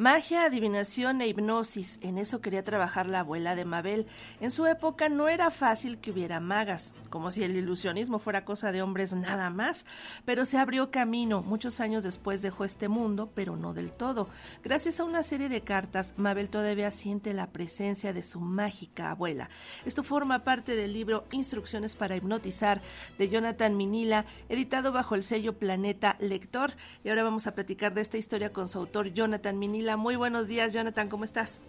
[0.00, 4.06] Magia, adivinación e hipnosis, en eso quería trabajar la abuela de Mabel.
[4.40, 8.70] En su época no era fácil que hubiera magas, como si el ilusionismo fuera cosa
[8.70, 9.86] de hombres nada más,
[10.24, 11.42] pero se abrió camino.
[11.42, 14.28] Muchos años después dejó este mundo, pero no del todo.
[14.62, 19.50] Gracias a una serie de cartas, Mabel todavía siente la presencia de su mágica abuela.
[19.84, 22.82] Esto forma parte del libro Instrucciones para hipnotizar
[23.18, 26.74] de Jonathan Minila, editado bajo el sello Planeta Lector.
[27.02, 30.48] Y ahora vamos a platicar de esta historia con su autor Jonathan Minila muy buenos
[30.48, 31.60] días, Jonathan, ¿cómo estás?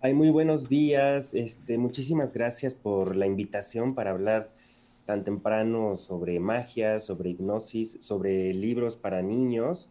[0.00, 1.34] Ay, muy buenos días.
[1.34, 4.50] Este, muchísimas gracias por la invitación para hablar
[5.04, 9.90] tan temprano sobre magia, sobre hipnosis, sobre libros para niños,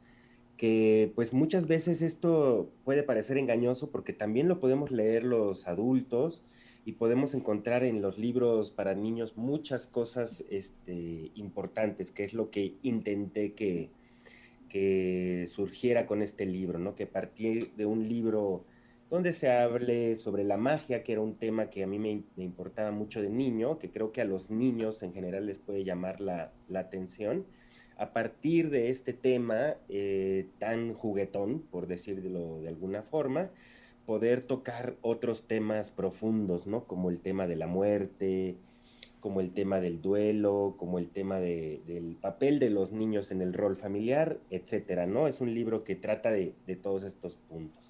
[0.57, 6.43] que pues muchas veces esto puede parecer engañoso porque también lo podemos leer los adultos
[6.85, 12.49] y podemos encontrar en los libros para niños muchas cosas este, importantes, que es lo
[12.49, 13.89] que intenté que,
[14.69, 16.95] que surgiera con este libro, ¿no?
[16.95, 18.63] Que partir de un libro
[19.09, 22.91] donde se hable sobre la magia, que era un tema que a mí me, importaba
[22.91, 26.53] mucho de niño, que creo que a los niños en general les puede llamar la,
[26.75, 27.45] atención.
[27.97, 33.49] A partir de este tema eh, tan juguetón, por decirlo de alguna forma,
[34.05, 36.85] poder tocar otros temas profundos, ¿no?
[36.85, 38.57] Como el tema de la muerte,
[39.19, 43.53] como el tema del duelo, como el tema del papel de los niños en el
[43.53, 45.27] rol familiar, etcétera, ¿no?
[45.27, 47.88] Es un libro que trata de todos estos puntos.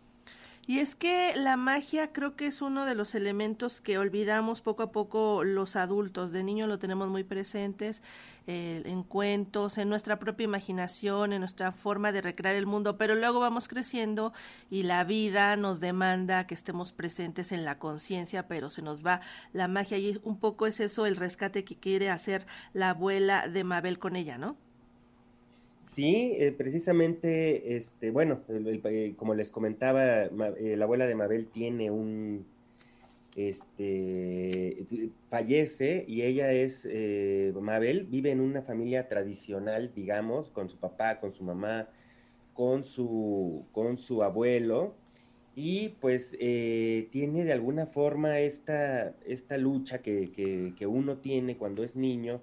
[0.70, 4.84] Y es que la magia creo que es uno de los elementos que olvidamos poco
[4.84, 6.32] a poco los adultos.
[6.32, 8.04] De niño lo tenemos muy presentes
[8.46, 13.16] eh, en cuentos, en nuestra propia imaginación, en nuestra forma de recrear el mundo, pero
[13.16, 14.32] luego vamos creciendo
[14.70, 19.22] y la vida nos demanda que estemos presentes en la conciencia, pero se nos va
[19.54, 23.64] la magia y un poco es eso el rescate que quiere hacer la abuela de
[23.64, 24.69] Mabel con ella, ¿no?
[25.80, 31.90] Sí, eh, precisamente, este, bueno, eh, como les comentaba, eh, la abuela de Mabel tiene
[31.90, 32.46] un,
[33.36, 34.86] este,
[35.30, 36.88] fallece y ella es,
[37.62, 41.88] Mabel vive en una familia tradicional, digamos, con su papá, con su mamá,
[42.54, 44.96] con su, con su abuelo,
[45.56, 46.32] y pues
[47.12, 52.42] tiene de alguna forma esta, esta lucha que, que, que uno tiene cuando es niño,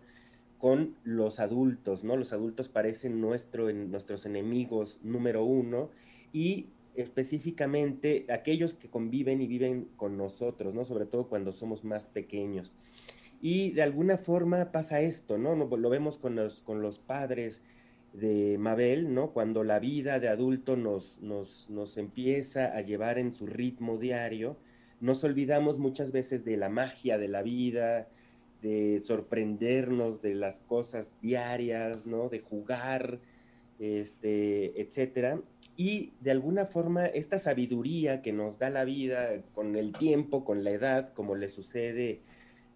[0.59, 2.17] con los adultos, ¿no?
[2.17, 5.91] Los adultos parecen nuestro, nuestros enemigos número uno
[6.33, 10.84] y específicamente aquellos que conviven y viven con nosotros, ¿no?
[10.84, 12.72] Sobre todo cuando somos más pequeños.
[13.43, 15.55] Y de alguna forma pasa esto, ¿no?
[15.55, 17.61] Lo vemos con los, con los padres
[18.15, 19.33] de Mabel, ¿no?
[19.33, 24.56] Cuando la vida de adulto nos, nos, nos empieza a llevar en su ritmo diario,
[25.00, 28.09] nos olvidamos muchas veces de la magia de la vida,
[28.62, 32.28] de sorprendernos de las cosas diarias, ¿no?
[32.28, 33.21] De jugar,
[33.78, 35.41] este, etcétera.
[35.77, 40.65] Y de alguna forma esta sabiduría que nos da la vida con el tiempo, con
[40.65, 42.21] la edad, como le sucede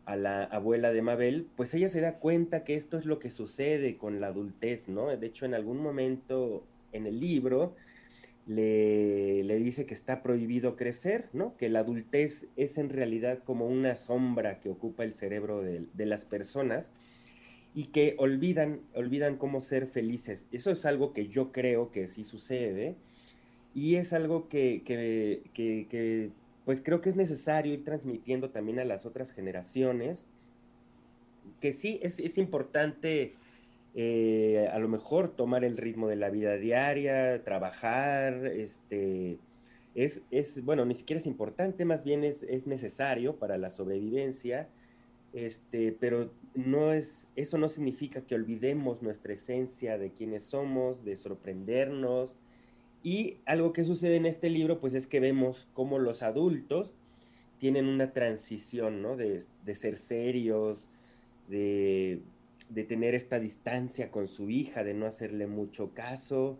[0.04, 3.30] a la abuela de Mabel, pues ella se da cuenta que esto es lo que
[3.30, 5.06] sucede con la adultez, ¿no?
[5.06, 7.74] De hecho, en algún momento en el libro,
[8.50, 11.56] le, dice que está prohibido crecer, ¿no?
[11.56, 16.24] Que la adultez es en realidad como una sombra que ocupa el cerebro de, las
[16.24, 16.90] personas
[17.72, 20.48] y que olvidan, olvidan cómo ser felices.
[20.50, 22.96] Eso es algo que yo creo que sí sucede
[23.72, 26.30] y es algo que, que,
[26.64, 30.26] pues creo que es necesario ir transmitiendo también a las otras generaciones,
[31.60, 33.36] que sí es, es importante
[33.94, 39.38] eh, a lo mejor tomar el ritmo de la vida diaria, trabajar, este,
[39.94, 44.68] es, es, bueno, ni siquiera es importante, más bien es, es necesario para la sobrevivencia,
[45.32, 51.16] este, pero no es, eso no significa que olvidemos nuestra esencia de quiénes somos, de
[51.16, 52.36] sorprendernos.
[53.02, 56.96] Y algo que sucede en este libro, pues es que vemos cómo los adultos
[57.58, 59.16] tienen una transición, ¿no?
[59.16, 60.88] De, de ser serios,
[61.48, 62.20] de
[62.70, 66.58] de tener esta distancia con su hija, de no hacerle mucho caso,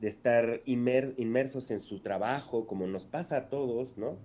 [0.00, 4.16] de estar inmersos en su trabajo, como nos pasa a todos, ¿no?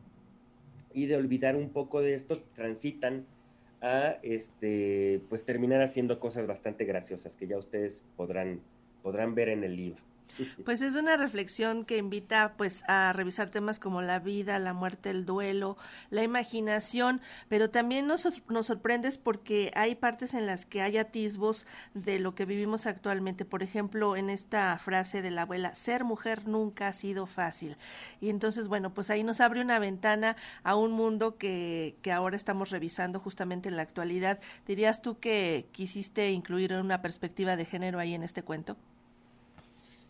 [0.93, 3.25] Y de olvidar un poco de esto, transitan
[3.81, 8.61] a, este, pues terminar haciendo cosas bastante graciosas que ya ustedes podrán,
[9.03, 10.01] podrán ver en el libro.
[10.65, 15.09] Pues es una reflexión que invita pues a revisar temas como la vida, la muerte,
[15.09, 15.77] el duelo,
[16.09, 21.65] la imaginación, pero también nos, nos sorprendes porque hay partes en las que hay atisbos
[21.93, 23.45] de lo que vivimos actualmente.
[23.45, 27.77] Por ejemplo, en esta frase de la abuela, ser mujer nunca ha sido fácil.
[28.21, 32.35] Y entonces, bueno, pues ahí nos abre una ventana a un mundo que, que ahora
[32.35, 34.39] estamos revisando justamente en la actualidad.
[34.67, 38.77] ¿Dirías tú que quisiste incluir una perspectiva de género ahí en este cuento?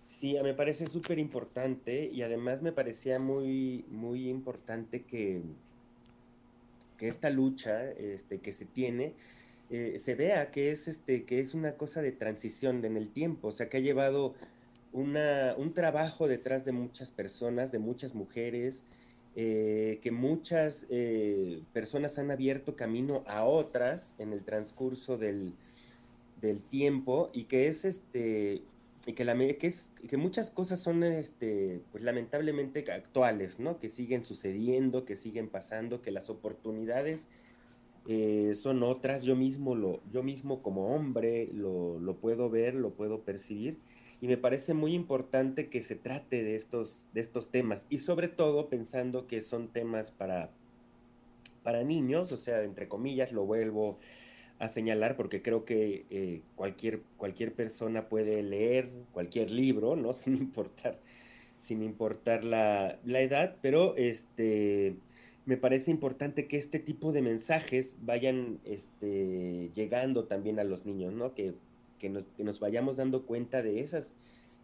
[0.06, 5.42] Sí, me parece súper importante y además me parecía muy, muy importante que,
[6.98, 9.14] que esta lucha este, que se tiene
[9.72, 13.48] eh, se vea que es, este, que es una cosa de transición en el tiempo,
[13.48, 14.36] o sea, que ha llevado
[14.94, 18.84] una, un trabajo detrás de muchas personas, de muchas mujeres,
[19.36, 25.54] eh, que muchas eh, personas han abierto camino a otras en el transcurso del,
[26.42, 28.62] del tiempo y que es este
[29.06, 33.80] y que, la, que, es, que muchas cosas son este, pues lamentablemente actuales, ¿no?
[33.80, 37.28] Que siguen sucediendo, que siguen pasando, que las oportunidades
[38.08, 39.24] eh, son otras.
[39.24, 43.78] Yo mismo, lo, yo mismo como hombre lo, lo, puedo ver, lo puedo percibir.
[44.22, 47.86] Y me parece muy importante que se trate de estos, de estos temas.
[47.90, 50.50] Y sobre todo pensando que son temas para,
[51.62, 54.00] para niños, o sea, entre comillas, lo vuelvo
[54.60, 60.14] a señalar porque creo que eh, cualquier, cualquier persona puede leer cualquier libro, ¿no?
[60.16, 61.00] Sin importar,
[61.58, 64.96] sin importar la, la, edad, pero este,
[65.46, 71.14] me parece importante que este tipo de mensajes vayan este, llegando también a los niños,
[71.14, 71.34] ¿no?
[71.34, 71.54] Que,
[72.00, 74.14] que, nos, que nos, vayamos dando cuenta de esas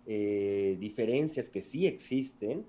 [0.05, 2.65] eh, diferencias que sí existen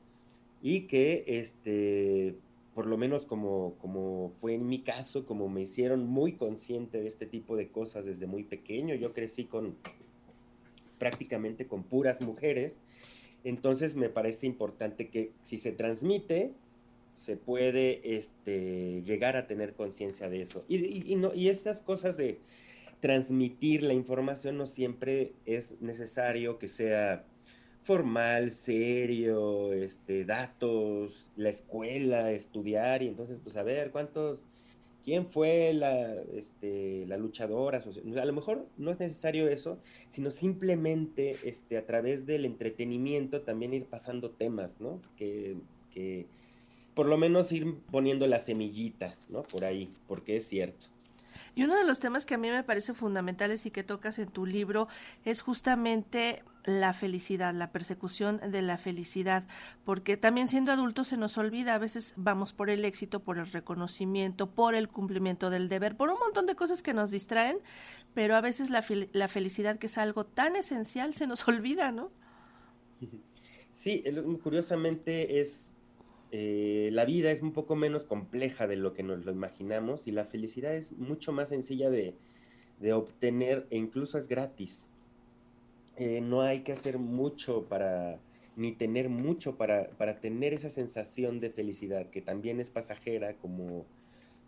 [0.63, 2.37] y que este,
[2.75, 7.09] por lo menos como, como fue en mi caso, como me hicieron muy consciente de
[7.09, 8.95] este tipo de cosas desde muy pequeño.
[8.95, 9.77] Yo crecí con
[10.99, 12.79] prácticamente con puras mujeres,
[13.45, 16.53] entonces me parece importante que si se transmite,
[17.13, 20.65] se puede este, llegar a tener conciencia de eso.
[20.69, 22.39] Y, no, y estas cosas de
[23.01, 27.25] transmitir la información no siempre es necesario que sea
[27.83, 34.41] formal, serio, este, datos, la escuela, estudiar, y entonces, pues a ver, ¿cuántos,
[35.05, 37.83] quién fue la, este, la luchadora?
[38.21, 43.75] A lo mejor no es necesario eso, sino simplemente este, a través del entretenimiento también
[43.75, 45.01] ir pasando temas, ¿no?
[45.17, 45.57] Que,
[45.93, 46.27] que
[46.95, 49.43] por lo menos ir poniendo la semillita, ¿no?
[49.43, 50.87] Por ahí, porque es cierto.
[51.55, 54.29] Y uno de los temas que a mí me parece fundamentales y que tocas en
[54.29, 54.89] tu libro
[55.25, 59.45] es justamente la felicidad, la persecución de la felicidad,
[59.85, 63.47] porque también siendo adultos se nos olvida, a veces vamos por el éxito, por el
[63.51, 67.59] reconocimiento, por el cumplimiento del deber, por un montón de cosas que nos distraen,
[68.15, 72.11] pero a veces la, la felicidad, que es algo tan esencial, se nos olvida, ¿no?
[73.73, 74.05] Sí,
[74.43, 75.73] curiosamente es
[76.35, 80.13] eh, la vida es un poco menos compleja de lo que nos lo imaginamos y
[80.13, 82.15] la felicidad es mucho más sencilla de,
[82.93, 84.87] obtener e incluso es gratis.
[85.97, 88.19] Eh, no hay que hacer mucho para,
[88.57, 93.87] ni tener mucho para, tener esa sensación de felicidad, que también es pasajera, como,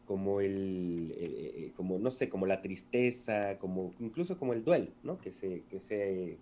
[0.07, 5.19] como el, eh, como, no sé, como la tristeza, como, incluso como el duelo, ¿no?
[5.19, 6.39] Que se, que se,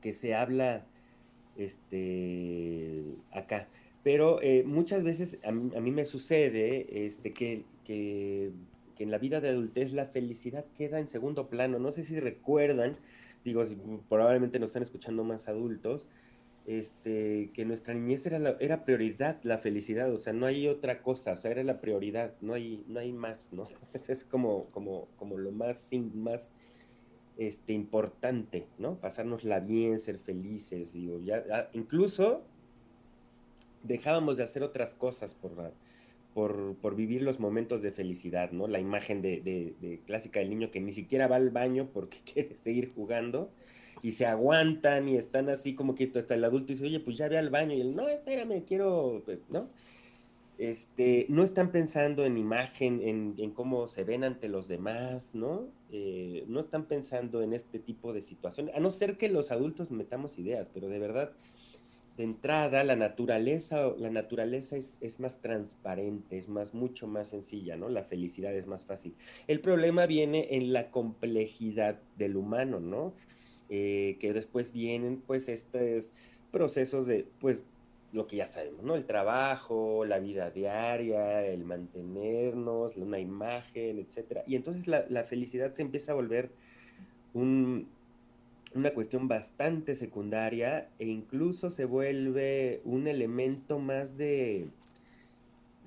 [0.00, 0.86] que se habla
[1.56, 3.68] este, acá.
[4.02, 8.52] Pero eh, muchas veces a mí, me sucede este, que, que,
[8.98, 11.78] en la vida de adultez la felicidad queda en segundo plano.
[11.78, 12.96] No sé si recuerdan,
[13.48, 13.64] digo,
[14.08, 16.08] probablemente nos están escuchando más adultos,
[16.66, 21.02] este, que nuestra niñez era, la, era prioridad la felicidad, o sea, no hay otra
[21.02, 23.68] cosa, o sea, era la prioridad, no hay, no hay más, ¿no?
[23.94, 26.52] Es como, como, como lo más, más
[27.38, 28.96] este, importante, ¿no?
[29.00, 32.42] Pasárnosla bien, ser felices, digo, ya, incluso
[33.82, 35.72] dejábamos de hacer otras cosas por,
[36.34, 38.68] por, por, vivir los momentos de felicidad, ¿no?
[38.68, 42.56] La imagen de, de, clásica del niño que ni siquiera va al baño porque quiere
[42.56, 43.50] seguir jugando
[44.02, 47.28] y se aguantan y están así como que hasta el adulto dice, oye, pues ya
[47.28, 49.68] ve al baño y él, no, espérame, quiero, ¿no?
[50.58, 55.68] Este, no están pensando en imagen, en, en cómo se ven ante los demás, ¿no?
[55.92, 59.90] Eh, no están pensando en este tipo de situaciones, a no ser que los adultos
[59.90, 61.32] metamos ideas, pero de verdad,
[62.18, 67.88] de entrada la naturaleza, la naturaleza es, más transparente, es más, mucho más sencilla, ¿no?
[67.88, 69.14] La felicidad es más fácil.
[69.46, 73.14] El problema viene en la complejidad del humano, ¿no?
[73.68, 76.12] Eh, que después vienen, pues, estos
[76.50, 77.62] procesos de, pues,
[78.12, 78.96] lo que ya sabemos, ¿no?
[78.96, 84.42] El trabajo, la vida diaria, el mantenernos, una imagen, etcétera.
[84.44, 86.50] Y entonces la felicidad se empieza a volver
[87.32, 87.88] un,
[88.74, 94.68] una cuestión bastante secundaria e incluso se vuelve un elemento más de,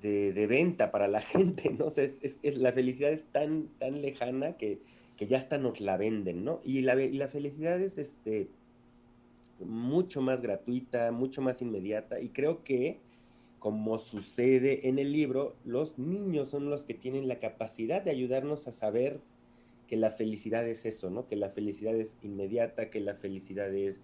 [0.02, 1.90] de, venta para la gente, ¿no?
[1.90, 4.80] Sea, es, la felicidad es tan, tan lejana que,
[5.16, 6.60] que, ya hasta nos la venden, ¿no?
[6.64, 8.48] Y la, y la felicidad es este,
[9.60, 12.98] mucho más gratuita, mucho más inmediata y creo que
[13.62, 18.66] como sucede en el libro, los niños son los que tienen la capacidad de ayudarnos
[18.66, 19.20] a saber
[19.92, 21.28] que la felicidad es eso, ¿no?
[21.28, 24.00] Que la felicidad es inmediata, que la felicidad es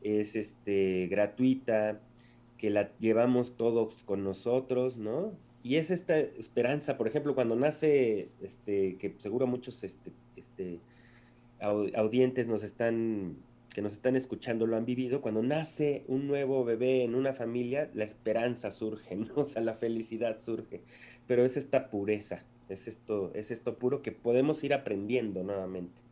[0.00, 1.98] es este, gratuita,
[2.56, 5.32] que la llevamos todos con nosotros, ¿no?
[5.64, 10.78] Y es esta esperanza, por ejemplo, cuando nace, este, que seguro muchos este, este,
[11.58, 13.38] audientes nos están,
[13.74, 17.90] que nos están escuchando lo han vivido, cuando nace un nuevo bebé en una familia,
[17.92, 19.34] la esperanza surge, ¿no?
[19.34, 20.80] O sea, la felicidad surge,
[21.26, 26.08] pero es esta pureza, es esto, es esto puro que podemos ir aprendiendo nuevamente.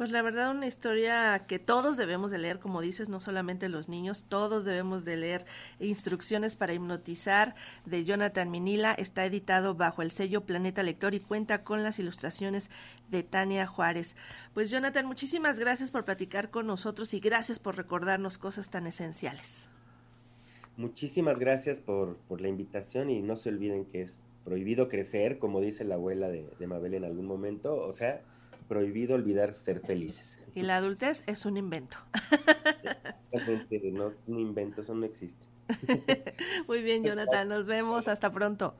[0.00, 3.90] Pues la verdad una historia que todos debemos de leer, como dices, no solamente los
[3.90, 5.44] niños, todos debemos de leer
[5.78, 8.94] Instrucciones para hipnotizar de Jonathan Minila.
[8.94, 12.70] Está editado bajo el sello Planeta Lector y cuenta con las ilustraciones
[13.10, 14.16] de Tania Juárez.
[14.54, 19.68] Pues Jonathan, muchísimas gracias por platicar con nosotros y gracias por recordarnos cosas tan esenciales.
[20.78, 25.60] Muchísimas gracias por, por la invitación y no se olviden que es prohibido crecer, como
[25.60, 28.20] dice la abuela de, de Mabel en algún momento, o sea,
[28.66, 30.40] prohibido olvidar ser felices.
[30.56, 31.98] Y la adultez es un invento.
[33.92, 35.46] no, un invento, eso no existe.
[36.66, 38.74] Muy bien, Jonathan, nos vemos, hasta pronto.